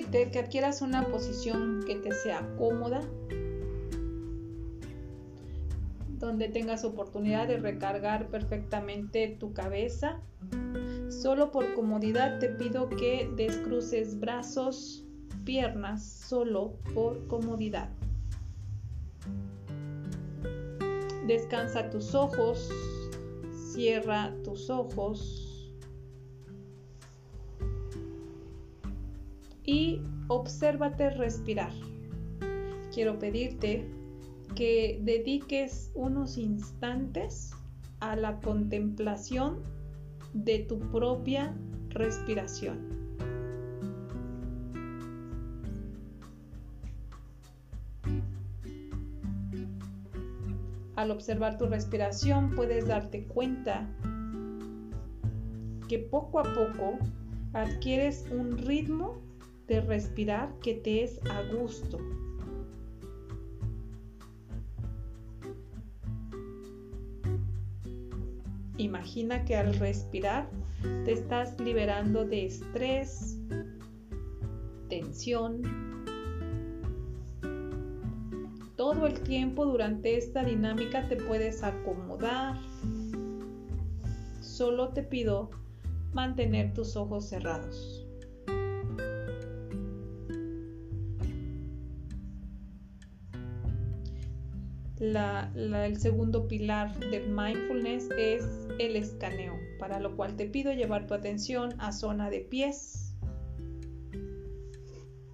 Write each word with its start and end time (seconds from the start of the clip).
que 0.00 0.38
adquieras 0.38 0.80
una 0.80 1.06
posición 1.08 1.82
que 1.86 1.96
te 1.96 2.12
sea 2.12 2.48
cómoda, 2.56 3.02
donde 6.18 6.48
tengas 6.48 6.84
oportunidad 6.84 7.46
de 7.46 7.58
recargar 7.58 8.28
perfectamente 8.28 9.36
tu 9.38 9.52
cabeza. 9.52 10.20
Solo 11.10 11.50
por 11.50 11.74
comodidad 11.74 12.38
te 12.38 12.48
pido 12.48 12.88
que 12.88 13.30
descruces 13.36 14.18
brazos, 14.18 15.04
piernas, 15.44 16.02
solo 16.02 16.78
por 16.94 17.26
comodidad. 17.26 17.90
Descansa 21.26 21.90
tus 21.90 22.14
ojos, 22.14 22.70
cierra 23.72 24.34
tus 24.42 24.70
ojos 24.70 25.51
y 29.64 30.00
obsérvate 30.28 31.10
respirar. 31.10 31.72
Quiero 32.92 33.18
pedirte 33.18 33.88
que 34.54 35.00
dediques 35.02 35.90
unos 35.94 36.36
instantes 36.36 37.52
a 38.00 38.16
la 38.16 38.40
contemplación 38.40 39.62
de 40.34 40.60
tu 40.60 40.78
propia 40.90 41.54
respiración. 41.90 43.02
Al 50.96 51.10
observar 51.10 51.58
tu 51.58 51.66
respiración 51.66 52.54
puedes 52.54 52.86
darte 52.86 53.24
cuenta 53.24 53.88
que 55.88 55.98
poco 55.98 56.38
a 56.38 56.42
poco 56.42 56.98
adquieres 57.54 58.26
un 58.30 58.58
ritmo 58.58 59.16
de 59.66 59.80
respirar 59.80 60.58
que 60.60 60.74
te 60.74 61.04
es 61.04 61.20
a 61.26 61.42
gusto, 61.54 61.98
Imagina 68.82 69.44
que 69.44 69.56
al 69.56 69.74
respirar 69.74 70.48
te 71.04 71.12
estás 71.12 71.60
liberando 71.60 72.24
de 72.24 72.46
estrés, 72.46 73.38
tensión. 74.88 75.62
Todo 78.76 79.06
el 79.06 79.20
tiempo 79.20 79.66
durante 79.66 80.16
esta 80.16 80.42
dinámica 80.44 81.06
te 81.08 81.14
puedes 81.16 81.62
acomodar. 81.62 82.58
Solo 84.40 84.88
te 84.88 85.04
pido 85.04 85.50
mantener 86.12 86.74
tus 86.74 86.96
ojos 86.96 87.28
cerrados. 87.28 88.01
El 95.02 95.98
segundo 95.98 96.46
pilar 96.46 96.96
del 97.10 97.28
mindfulness 97.28 98.08
es 98.16 98.44
el 98.78 98.94
escaneo, 98.94 99.58
para 99.80 99.98
lo 99.98 100.14
cual 100.14 100.36
te 100.36 100.46
pido 100.46 100.72
llevar 100.72 101.08
tu 101.08 101.14
atención 101.14 101.74
a 101.78 101.90
zona 101.90 102.30
de 102.30 102.40
pies. 102.40 103.16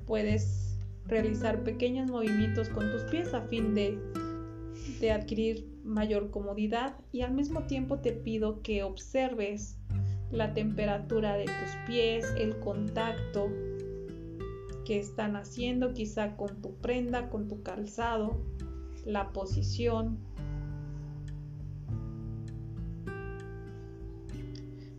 Puedes 0.07 0.79
realizar 1.05 1.65
pequeños 1.65 2.11
movimientos 2.11 2.71
con 2.71 2.91
tus 2.91 3.03
pies 3.05 3.35
a 3.35 3.43
fin 3.43 3.75
de, 3.75 3.99
de 5.01 5.13
adquirir 5.13 5.69
mayor 5.85 6.31
comodidad 6.31 6.97
y 7.13 7.21
al 7.21 7.35
mismo 7.35 7.65
tiempo 7.65 7.99
te 7.99 8.13
pido 8.13 8.63
que 8.63 8.83
observes 8.83 9.77
la 10.31 10.55
temperatura 10.55 11.35
de 11.37 11.45
tus 11.45 11.77
pies, 11.87 12.27
el 12.39 12.59
contacto 12.61 13.51
que 14.87 14.99
están 14.99 15.37
haciendo 15.37 15.93
quizá 15.93 16.37
con 16.37 16.63
tu 16.63 16.75
prenda, 16.77 17.29
con 17.29 17.49
tu 17.49 17.63
calzado 17.63 18.41
la 19.09 19.33
posición. 19.33 20.19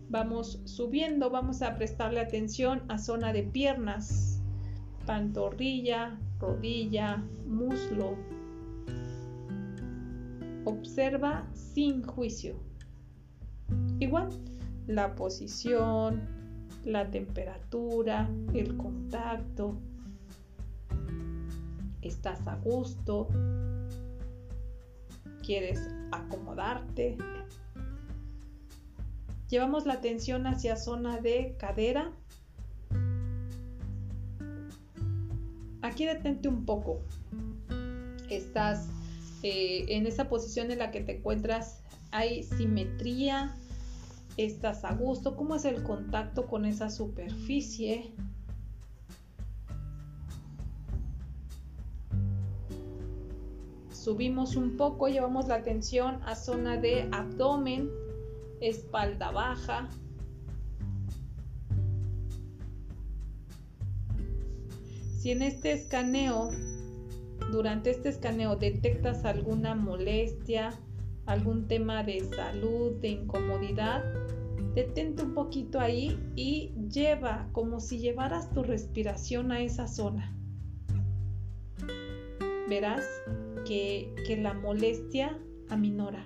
Vamos 0.10 0.60
subiendo, 0.66 1.30
vamos 1.30 1.62
a 1.62 1.76
prestarle 1.76 2.20
atención 2.20 2.82
a 2.88 2.98
zona 2.98 3.32
de 3.32 3.44
piernas, 3.44 4.42
pantorrilla, 5.06 6.20
rodilla, 6.40 7.24
muslo. 7.46 8.18
Observa 10.66 11.48
sin 11.54 12.02
juicio. 12.02 12.56
Igual, 14.00 14.30
la 14.88 15.14
posición, 15.14 16.28
la 16.84 17.12
temperatura, 17.12 18.28
el 18.56 18.76
contacto. 18.76 19.78
Estás 22.02 22.48
a 22.48 22.56
gusto, 22.56 23.28
quieres 25.44 25.88
acomodarte. 26.12 27.18
Llevamos 29.50 29.86
la 29.86 29.94
atención 29.94 30.46
hacia 30.46 30.76
zona 30.76 31.20
de 31.20 31.56
cadera. 31.58 32.12
Aquí 35.82 36.06
detente 36.06 36.48
un 36.48 36.66
poco. 36.66 37.02
Estás 38.30 38.90
eh, 39.42 39.86
en 39.90 40.06
esa 40.06 40.30
posición 40.30 40.70
en 40.72 40.80
la 40.80 40.92
que 40.92 41.02
te 41.02 41.18
encuentras. 41.18 41.82
Hay 42.12 42.44
simetría. 42.44 43.56
Estás 44.38 44.86
a 44.86 44.94
gusto. 44.94 45.36
¿Cómo 45.36 45.56
es 45.56 45.66
el 45.66 45.82
contacto 45.82 46.46
con 46.46 46.66
esa 46.66 46.90
superficie? 46.90 48.14
Subimos 54.10 54.56
un 54.56 54.76
poco, 54.76 55.08
llevamos 55.08 55.48
la 55.48 55.54
atención 55.54 56.20
a 56.26 56.34
zona 56.34 56.78
de 56.78 57.08
abdomen, 57.12 57.92
espalda 58.60 59.30
baja. 59.30 59.88
Si 65.16 65.30
en 65.30 65.44
este 65.44 65.74
escaneo, 65.74 66.50
durante 67.52 67.92
este 67.92 68.10
escaneo 68.10 68.56
detectas 68.56 69.26
alguna 69.26 69.76
molestia, 69.76 70.74
algún 71.28 71.68
tema 71.68 72.04
de 72.04 72.22
salud, 72.36 72.94
de 72.94 73.10
incomodidad, 73.10 74.04
detente 74.74 75.22
un 75.22 75.36
poquito 75.36 75.80
ahí 75.80 76.20
y 76.36 76.74
lleva 76.90 77.48
como 77.52 77.80
si 77.80 78.00
llevaras 78.00 78.52
tu 78.56 78.64
respiración 78.64 79.52
a 79.52 79.62
esa 79.62 79.88
zona. 79.88 80.36
Verás 82.68 83.06
que, 83.70 84.36
la 84.42 84.56
molestia 84.56 85.38
aminora. 85.70 86.26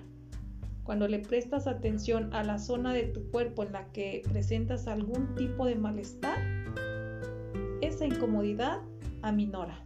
Cuando 0.82 1.06
le 1.08 1.18
prestas 1.18 1.66
atención 1.66 2.32
a 2.32 2.42
la 2.42 2.58
zona 2.58 2.94
de 2.94 3.04
tu 3.04 3.30
cuerpo 3.30 3.62
en 3.62 3.72
la 3.72 3.92
que 3.92 4.22
presentas 4.30 4.86
algún 4.86 5.34
tipo 5.34 5.66
de 5.66 5.74
malestar, 5.74 6.38
esa 7.82 8.06
incomodidad 8.06 8.80
aminora. 9.20 9.84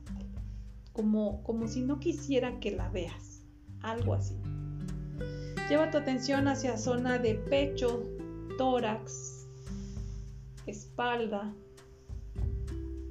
Como, 0.92 1.42
como 1.42 1.66
si 1.66 1.82
no 1.82 1.98
quisiera 1.98 2.60
que 2.60 2.70
la 2.70 2.88
veas. 2.90 3.44
Algo 3.82 4.14
así. 4.14 4.36
Lleva 5.68 5.90
tu 5.90 5.98
atención 5.98 6.46
hacia 6.46 6.76
zona 6.76 7.18
de 7.18 7.34
pecho, 7.34 8.04
tórax, 8.56 9.48
espalda. 10.66 11.52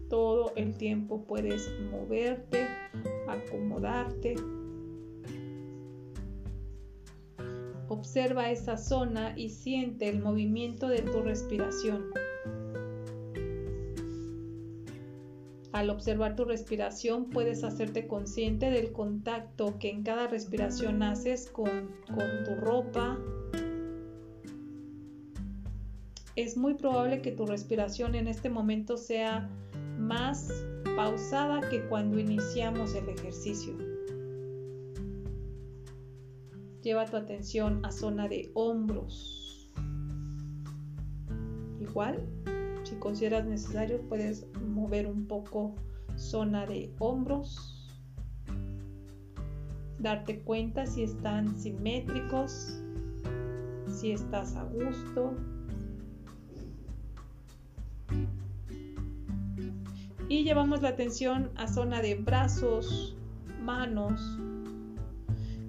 Todo 0.09 0.53
el 0.55 0.77
tiempo 0.77 1.25
puedes 1.25 1.69
moverte 1.91 2.65
acomodarte. 3.27 4.35
Observa 7.89 8.51
esa 8.51 8.77
zona 8.77 9.33
y 9.37 9.49
siente 9.49 10.09
el 10.09 10.21
movimiento 10.21 10.87
de 10.89 11.01
tu 11.01 11.21
respiración. 11.21 12.05
Al 15.71 15.89
observar 15.89 16.35
tu 16.35 16.43
respiración 16.43 17.29
puedes 17.29 17.63
hacerte 17.63 18.07
consciente 18.07 18.71
del 18.71 18.91
contacto 18.91 19.77
que 19.77 19.89
en 19.91 20.03
cada 20.03 20.27
respiración 20.27 21.03
haces 21.03 21.49
con, 21.49 21.91
con 22.07 22.43
tu 22.45 22.55
ropa. 22.55 23.19
Es 26.35 26.57
muy 26.57 26.73
probable 26.73 27.21
que 27.21 27.31
tu 27.31 27.45
respiración 27.45 28.15
en 28.15 28.27
este 28.27 28.49
momento 28.49 28.97
sea 28.97 29.49
más 29.97 30.51
pausada 30.95 31.61
que 31.69 31.85
cuando 31.87 32.19
iniciamos 32.19 32.93
el 32.95 33.09
ejercicio. 33.09 33.75
Lleva 36.81 37.05
tu 37.05 37.17
atención 37.17 37.85
a 37.85 37.91
zona 37.91 38.27
de 38.27 38.49
hombros. 38.53 39.73
Igual, 41.79 42.25
si 42.83 42.95
consideras 42.95 43.45
necesario, 43.45 44.01
puedes 44.07 44.47
mover 44.65 45.07
un 45.07 45.27
poco 45.27 45.75
zona 46.15 46.65
de 46.65 46.93
hombros. 46.99 47.73
Darte 49.99 50.41
cuenta 50.41 50.85
si 50.85 51.03
están 51.03 51.57
simétricos, 51.59 52.81
si 53.87 54.11
estás 54.11 54.55
a 54.55 54.63
gusto, 54.63 55.35
Y 60.29 60.43
llevamos 60.43 60.81
la 60.81 60.89
atención 60.89 61.51
a 61.55 61.67
zona 61.67 62.01
de 62.01 62.15
brazos, 62.15 63.15
manos, 63.63 64.21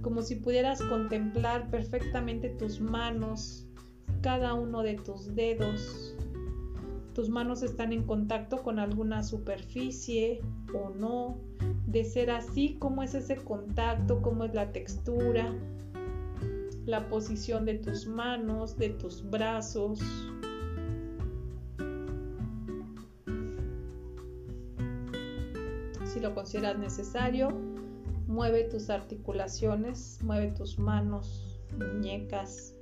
como 0.03 0.23
si 0.23 0.37
pudieras 0.37 0.83
contemplar 0.83 1.71
perfectamente 1.71 2.49
tus 2.49 2.81
manos, 2.81 3.69
cada 4.21 4.55
uno 4.55 4.83
de 4.83 4.95
tus 4.95 5.35
dedos. 5.37 6.15
Tus 7.15 7.29
manos 7.29 7.63
están 7.63 7.93
en 7.93 8.05
contacto 8.05 8.63
con 8.63 8.79
alguna 8.79 9.23
superficie 9.23 10.41
o 10.75 10.91
no. 10.91 11.39
De 11.87 12.05
ser 12.05 12.31
así, 12.31 12.77
¿cómo 12.79 13.03
es 13.03 13.15
ese 13.15 13.37
contacto? 13.37 14.23
¿Cómo 14.23 14.45
es 14.45 14.55
la 14.55 14.73
textura? 14.73 15.53
La 16.85 17.09
posición 17.09 17.65
de 17.65 17.75
tus 17.75 18.07
manos, 18.07 18.77
de 18.77 18.91
tus 18.91 19.29
brazos. 19.29 20.01
Si 26.19 26.25
lo 26.25 26.35
consideras 26.35 26.77
necesario, 26.77 27.51
mueve 28.27 28.65
tus 28.65 28.91
articulaciones, 28.91 30.19
mueve 30.25 30.51
tus 30.51 30.77
manos, 30.77 31.61
muñecas. 31.79 32.75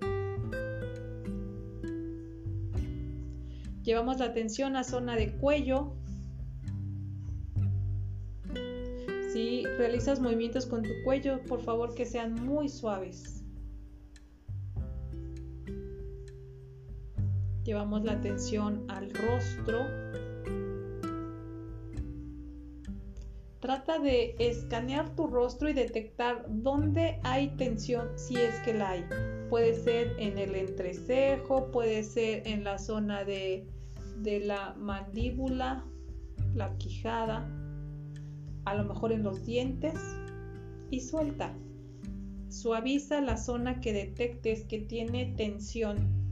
Llevamos 3.83 4.21
la 4.21 4.25
atención 4.25 4.75
a 4.75 4.85
zona 4.85 5.17
de 5.17 5.37
cuello. 5.37 5.93
Si 9.35 9.65
realizas 9.77 10.19
movimientos 10.19 10.65
con 10.65 10.83
tu 10.83 10.93
cuello, 11.05 11.43
por 11.43 11.61
favor 11.61 11.94
que 11.94 12.06
sean 12.06 12.33
muy 12.43 12.71
suaves. 12.71 13.44
Llevamos 17.65 18.03
la 18.03 18.12
atención 18.12 18.87
al 18.88 19.11
rostro, 19.11 20.06
Trata 23.67 23.99
de 23.99 24.37
escanear 24.39 25.17
tu 25.17 25.27
rostro 25.27 25.69
y 25.69 25.73
detectar 25.73 26.47
dónde 26.49 27.19
hay 27.25 27.49
tensión 27.57 28.17
si 28.17 28.37
es 28.37 28.55
que 28.61 28.73
la 28.73 28.91
hay. 28.91 29.05
Puede 29.51 29.75
ser 29.75 30.15
en 30.21 30.39
el 30.39 30.55
entrecejo, 30.55 31.73
puede 31.73 32.05
ser 32.05 32.47
en 32.47 32.63
la 32.63 32.79
zona 32.79 33.25
de, 33.25 33.67
de 34.19 34.39
la 34.39 34.77
mandíbula, 34.79 35.85
la 36.55 36.79
quijada, 36.79 37.45
a 38.67 38.75
lo 38.77 38.85
mejor 38.85 39.11
en 39.11 39.25
los 39.25 39.45
dientes 39.45 39.99
y 40.93 41.01
suelta. 41.01 41.53
Suaviza 42.49 43.21
la 43.21 43.37
zona 43.37 43.81
que 43.81 43.93
detectes 43.93 44.65
que 44.67 44.79
tiene 44.79 45.35
tensión 45.37 46.25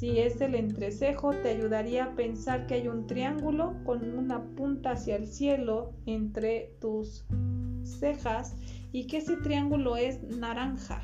si 0.00 0.18
es 0.18 0.40
el 0.40 0.54
entrecejo, 0.54 1.32
te 1.32 1.50
ayudaría 1.50 2.04
a 2.04 2.14
pensar 2.14 2.66
que 2.66 2.72
hay 2.72 2.88
un 2.88 3.06
triángulo 3.06 3.74
con 3.84 4.16
una 4.16 4.42
punta 4.56 4.92
hacia 4.92 5.14
el 5.14 5.26
cielo 5.26 5.92
entre 6.06 6.74
tus 6.80 7.26
cejas 7.82 8.56
y 8.92 9.06
que 9.06 9.18
ese 9.18 9.36
triángulo 9.36 9.98
es 9.98 10.22
naranja. 10.22 11.02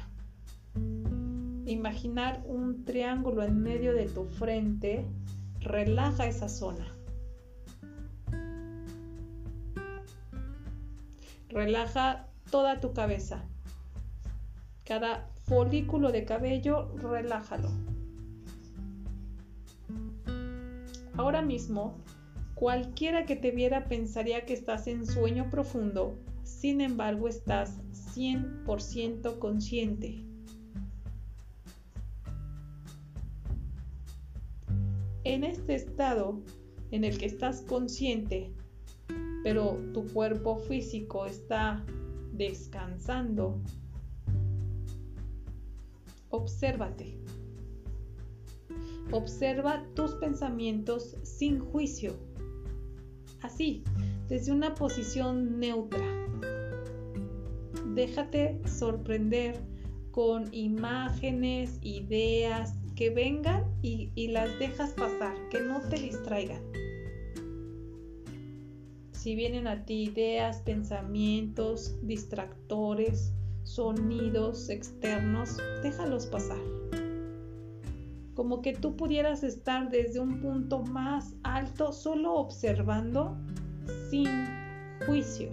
Imaginar 1.66 2.43
un 2.46 2.87
triángulo 2.87 3.43
en 3.43 3.62
medio 3.62 3.93
de 3.93 4.06
tu 4.06 4.25
frente 4.25 5.04
relaja 5.60 6.26
esa 6.26 6.48
zona. 6.48 6.96
Relaja 11.50 12.28
toda 12.50 12.81
tu 12.81 12.94
cabeza. 12.94 13.44
Cada 14.84 15.28
folículo 15.44 16.12
de 16.12 16.25
cabello, 16.25 16.96
relájalo. 16.96 17.95
Ahora 21.17 21.41
mismo, 21.41 21.97
cualquiera 22.55 23.25
que 23.25 23.37
te 23.37 23.51
viera 23.51 23.89
pensaría 23.89 24.45
que 24.45 24.53
estás 24.53 24.87
en 24.87 25.07
sueño 25.07 25.49
profundo, 25.51 26.19
sin 26.43 26.81
embargo 26.81 27.27
estás 27.27 27.81
100% 28.15 29.39
consciente. 29.39 30.23
En 35.25 35.43
este 35.43 35.75
estado 35.75 36.41
en 36.91 37.05
el 37.05 37.19
que 37.19 37.27
estás 37.27 37.63
consciente, 37.63 38.53
pero 39.43 39.79
tu 39.93 40.07
cuerpo 40.13 40.57
físico 40.57 41.27
está 41.27 41.85
descansando, 42.33 43.61
obsérvate. 46.29 47.25
Observa 49.12 49.87
tus 49.94 50.12
pensamientos 50.14 51.17
sin 51.23 51.61
juicio. 51.61 52.17
Así, 53.41 53.85
desde 54.29 54.50
una 54.50 54.75
posición 54.75 55.61
neutra. 55.61 56.05
Déjate 57.94 58.61
sorprender 58.67 59.56
con 60.11 60.53
imágenes, 60.53 61.79
ideas 61.82 62.75
que 62.97 63.11
vengan 63.11 63.64
y, 63.82 64.29
las 64.29 64.58
dejas 64.58 64.93
pasar, 64.94 65.37
que 65.50 65.61
no 65.61 65.81
te 65.82 65.97
distraigan. 65.97 66.62
Si 69.12 69.37
vienen 69.37 69.67
a 69.69 69.85
ti 69.85 70.05
ideas, 70.05 70.62
pensamientos, 70.62 71.97
distractores, 72.03 73.32
sonidos 73.62 74.69
externos, 74.69 75.58
déjalos 75.82 76.26
pasar 76.26 76.75
como 78.37 78.61
que 78.61 78.75
tú 78.75 78.97
pudieras 78.97 79.43
estar 79.43 79.91
desde 79.91 80.21
un 80.21 80.41
punto 80.41 80.83
más 80.83 81.35
alto 81.43 81.91
solo 81.91 82.35
observando 82.35 83.35
sin 84.11 84.29
juicio. 85.06 85.49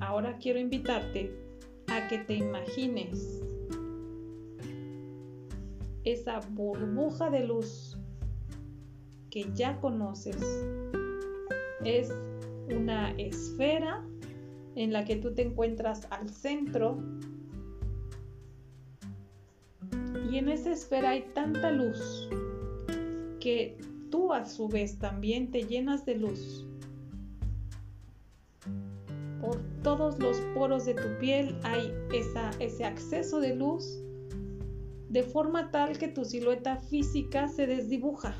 Ahora 0.00 0.38
quiero 0.38 0.58
invitarte 0.58 1.30
a 1.88 2.08
que 2.08 2.18
te 2.18 2.34
imagines 2.36 3.42
esa 6.04 6.40
burbuja 6.40 7.28
de 7.28 7.46
luz 7.46 7.98
que 9.30 9.52
ya 9.54 9.78
conoces. 9.78 10.40
Es 11.84 12.10
una 12.68 13.10
esfera 13.18 14.02
en 14.74 14.92
la 14.92 15.04
que 15.04 15.16
tú 15.16 15.34
te 15.34 15.42
encuentras 15.42 16.06
al 16.10 16.28
centro 16.28 16.98
y 20.30 20.38
en 20.38 20.48
esa 20.48 20.72
esfera 20.72 21.10
hay 21.10 21.22
tanta 21.34 21.70
luz 21.70 22.28
que 23.40 23.76
tú 24.10 24.32
a 24.32 24.44
su 24.46 24.68
vez 24.68 24.98
también 24.98 25.50
te 25.50 25.64
llenas 25.64 26.06
de 26.06 26.16
luz. 26.16 26.66
Por 29.40 29.58
todos 29.82 30.18
los 30.18 30.38
poros 30.54 30.86
de 30.86 30.94
tu 30.94 31.18
piel 31.18 31.56
hay 31.64 31.92
ese 32.60 32.84
acceso 32.84 33.40
de 33.40 33.56
luz 33.56 34.02
de 35.12 35.22
forma 35.22 35.70
tal 35.70 35.98
que 35.98 36.08
tu 36.08 36.24
silueta 36.24 36.76
física 36.76 37.46
se 37.46 37.66
desdibuja. 37.66 38.34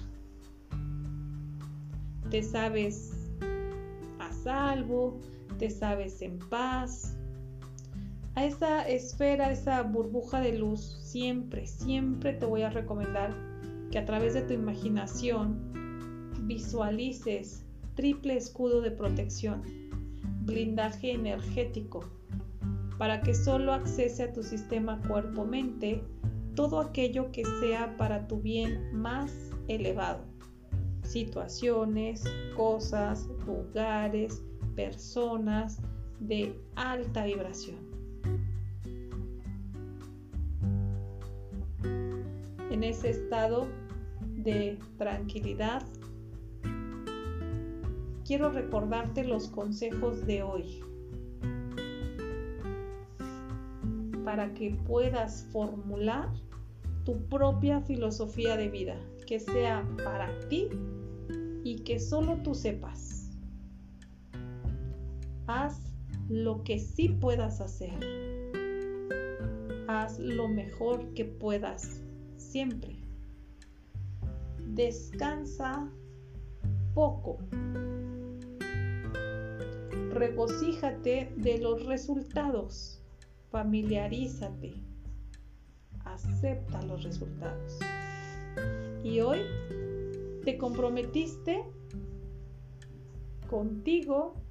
Te 2.30 2.42
sabes 2.42 3.12
a 4.18 4.32
salvo, 4.32 5.20
te 5.58 5.70
sabes 5.70 6.22
en 6.22 6.38
paz. 6.38 7.16
A 8.34 8.44
esa 8.44 8.88
esfera, 8.88 9.52
esa 9.52 9.82
burbuja 9.82 10.40
de 10.40 10.58
luz, 10.58 10.98
siempre, 11.02 11.66
siempre 11.66 12.32
te 12.32 12.46
voy 12.46 12.62
a 12.62 12.70
recomendar 12.70 13.34
que 13.90 13.98
a 13.98 14.04
través 14.04 14.34
de 14.34 14.42
tu 14.42 14.54
imaginación 14.54 15.72
visualices 16.46 17.64
triple 17.94 18.36
escudo 18.36 18.80
de 18.80 18.90
protección, 18.90 19.62
blindaje 20.44 21.12
energético, 21.12 22.00
para 22.98 23.20
que 23.20 23.34
solo 23.34 23.72
accese 23.72 24.22
a 24.22 24.32
tu 24.32 24.42
sistema 24.42 25.00
cuerpo-mente 25.06 26.02
todo 26.54 26.80
aquello 26.80 27.30
que 27.32 27.44
sea 27.60 27.96
para 27.96 28.26
tu 28.28 28.40
bien 28.40 28.92
más 28.92 29.32
elevado. 29.68 30.24
Situaciones, 31.02 32.24
cosas, 32.56 33.28
lugares, 33.46 34.42
personas 34.74 35.78
de 36.20 36.54
alta 36.76 37.24
vibración. 37.24 37.78
En 42.70 42.84
ese 42.84 43.10
estado 43.10 43.66
de 44.20 44.78
tranquilidad, 44.98 45.82
quiero 48.24 48.50
recordarte 48.50 49.24
los 49.24 49.48
consejos 49.48 50.26
de 50.26 50.42
hoy 50.42 50.80
para 54.24 54.54
que 54.54 54.74
puedas 54.86 55.46
formular 55.52 56.28
tu 57.04 57.18
propia 57.26 57.80
filosofía 57.80 58.56
de 58.56 58.68
vida, 58.68 58.96
que 59.26 59.40
sea 59.40 59.86
para 60.04 60.28
ti 60.48 60.68
y 61.64 61.80
que 61.80 61.98
solo 61.98 62.36
tú 62.42 62.54
sepas 62.54 63.21
haz 65.46 65.80
lo 66.28 66.62
que 66.62 66.78
sí 66.78 67.08
puedas 67.08 67.60
hacer. 67.60 67.98
haz 69.88 70.18
lo 70.18 70.48
mejor 70.48 71.12
que 71.14 71.24
puedas 71.24 72.00
siempre. 72.38 72.96
Descansa 74.68 75.90
poco. 76.94 77.38
Regocíjate 80.10 81.32
de 81.36 81.58
los 81.58 81.84
resultados. 81.86 83.02
Familiarízate. 83.50 84.74
Acepta 86.04 86.82
los 86.82 87.02
resultados. 87.04 87.78
Y 89.04 89.20
hoy 89.20 89.40
te 90.44 90.56
comprometiste 90.56 91.64
contigo 93.48 94.41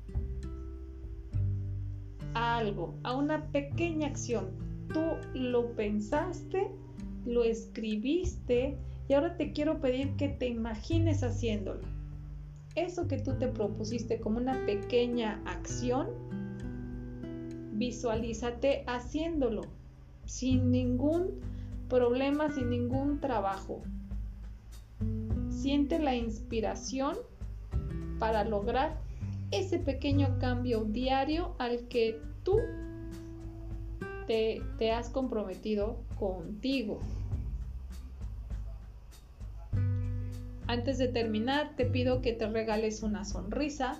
algo, 2.34 2.96
a 3.04 3.16
una 3.16 3.48
pequeña 3.48 4.08
acción. 4.08 4.52
Tú 4.94 5.02
lo 5.34 5.76
pensaste, 5.76 6.72
lo 7.26 7.44
escribiste 7.44 8.78
y 9.08 9.14
ahora 9.14 9.38
te 9.38 9.52
quiero 9.52 9.80
pedir 9.80 10.16
que 10.16 10.30
te 10.30 10.48
imagines 10.48 11.24
haciéndolo. 11.24 11.82
Eso 12.76 13.08
que 13.08 13.18
tú 13.18 13.38
te 13.38 13.48
propusiste 13.48 14.20
como 14.20 14.38
una 14.38 14.66
pequeña 14.66 15.42
acción, 15.46 16.08
visualízate 17.74 18.84
haciéndolo 18.88 19.64
sin 20.26 20.72
ningún 20.72 21.42
problema, 21.90 22.50
sin 22.50 22.70
ningún 22.70 23.20
trabajo. 23.20 23.82
Siente 25.50 26.00
la 26.00 26.16
inspiración 26.16 27.18
para 28.20 28.46
lograr 28.46 29.02
ese 29.51 29.79
pequeño 29.79 30.38
cambio 30.39 30.86
diario 30.86 31.55
al 31.60 31.88
que 31.88 32.20
tú 32.43 32.60
te, 34.27 34.62
te 34.77 34.91
has 34.91 35.10
comprometido 35.10 35.98
contigo. 36.17 37.00
Antes 40.67 40.98
de 40.98 41.10
terminar, 41.10 41.75
te 41.75 41.86
pido 41.86 42.22
que 42.22 42.31
te 42.31 42.48
regales 42.48 43.03
una 43.03 43.25
sonrisa. 43.25 44.00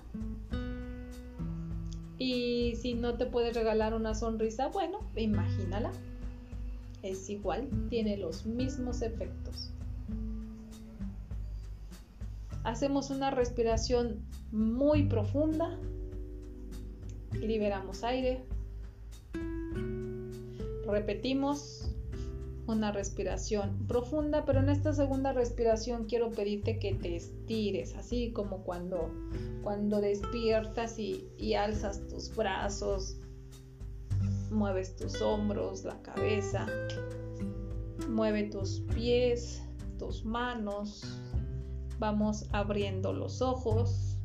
Y 2.18 2.76
si 2.78 2.94
no 2.94 3.16
te 3.16 3.26
puedes 3.26 3.56
regalar 3.56 3.94
una 3.94 4.14
sonrisa, 4.14 4.68
bueno, 4.68 5.00
imagínala. 5.16 5.92
Es 7.04 7.30
igual, 7.30 7.68
tiene 7.90 8.16
los 8.16 8.46
mismos 8.46 9.02
efectos. 9.02 9.71
Hacemos 12.64 13.10
una 13.10 13.32
respiración 13.32 14.26
muy 14.52 15.06
profunda. 15.06 15.80
Liberamos 17.34 18.04
aire. 18.04 18.46
Repetimos 20.88 21.92
una 22.68 22.92
respiración 22.92 23.86
profunda, 23.88 24.46
pero 24.46 24.60
en 24.60 24.70
esta 24.70 24.94
segunda 24.94 25.34
respiración 25.34 26.06
quiero 26.06 26.32
pedirte 26.32 26.80
que 26.80 26.94
te 26.94 27.16
estires, 27.16 27.96
así 27.96 28.32
como 28.32 28.64
cuando, 28.64 29.12
cuando 29.64 30.00
despiertas 30.00 31.00
y, 31.00 31.28
y 31.38 31.56
alzas 31.56 32.08
tus 32.08 32.36
brazos, 32.36 33.18
mueves 34.52 34.96
tus 34.96 35.22
hombros, 35.22 35.84
la 35.84 36.02
cabeza, 36.02 36.68
mueve 38.10 38.44
tus 38.44 38.82
pies, 38.94 39.62
tus 39.98 40.24
manos, 40.24 41.21
vamos 42.02 42.50
abriendo 42.52 43.14
los 43.14 43.42
ojos. 43.42 44.18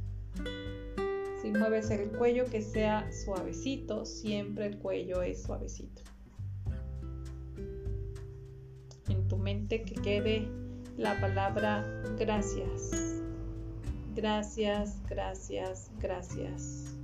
Si 1.42 1.52
mueves 1.52 1.90
el 1.90 2.10
cuello 2.10 2.46
que 2.46 2.62
sea 2.62 3.06
suavecito, 3.12 4.06
siempre 4.06 4.66
el 4.66 4.78
cuello 4.78 5.22
es 5.22 5.42
suavecito. 5.42 6.02
que 9.68 9.94
quede 10.02 10.48
la 10.96 11.20
palabra 11.20 11.84
gracias. 12.18 13.20
Gracias, 14.14 15.02
gracias, 15.08 15.90
gracias. 16.00 16.95